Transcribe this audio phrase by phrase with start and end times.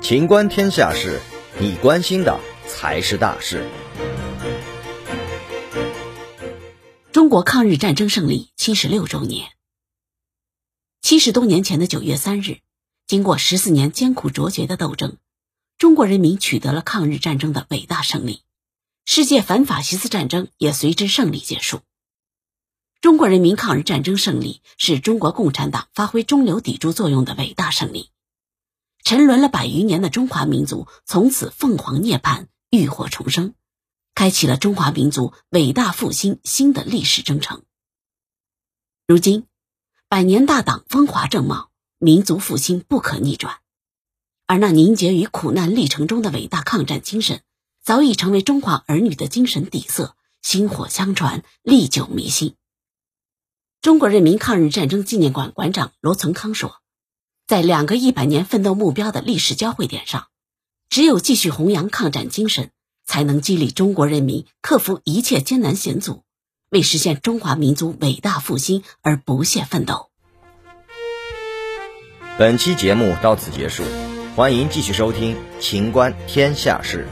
[0.00, 1.20] 情观天下事，
[1.60, 3.68] 你关心的才是大事。
[7.12, 9.50] 中国抗日战争胜利七十六周年，
[11.02, 12.60] 七十多年前的九月三日，
[13.06, 15.18] 经过十四年艰苦卓绝的斗争，
[15.76, 18.42] 中国人民取得了抗日战争的伟大胜利，
[19.04, 21.80] 世界反法西斯战争也随之胜利结束。
[23.00, 28.10] 中国人民抗日战争胜利是中国共产党发挥中流砥柱作用的伟大胜利。
[29.04, 33.54] 沉沦了百余年的中华民族从此凤凰涅槃、浴火重生，
[34.16, 37.62] 开启了中华民族伟大复兴新的历史征程。
[39.06, 39.46] 如今，
[40.08, 43.60] 百年大党风华正茂，民族复兴不可逆转，
[44.46, 47.42] 而那凝结于苦难历程中的伟大抗战精神，
[47.80, 52.56] 早已成为中华儿女的精神底色，薪火相传，历久弥新。
[53.80, 56.80] 中国人民抗日战争纪念馆馆长罗存康说。
[57.46, 60.26] 在两个一百年奋斗目标的历史交汇点上，
[60.90, 62.70] 只有继续弘扬抗战精神，
[63.06, 66.24] 才能激励中国人民克服一切艰难险阻，
[66.70, 70.10] 为实现中华民族伟大复兴而不懈奋斗。
[72.36, 73.84] 本期节目到此结束，
[74.34, 77.06] 欢迎继续收听《秦观天下事》。